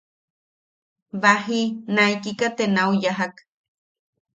Baji, 1.21 1.61
naikika 1.93 2.47
te 2.57 2.63
nau 2.75 2.91
yajak. 3.01 3.33